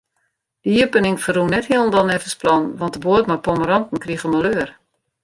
De 0.65 0.69
iepening 0.77 1.17
ferrûn 1.23 1.51
net 1.55 1.67
hielendal 1.69 2.05
neffens 2.07 2.35
plan, 2.41 2.63
want 2.79 2.95
de 2.95 3.01
boat 3.05 3.25
mei 3.29 3.43
pommeranten 3.45 4.01
krige 4.03 4.27
maleur. 4.33 4.69